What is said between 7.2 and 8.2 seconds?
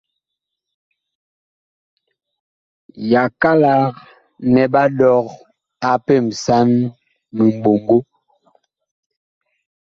miɓɔŋgo.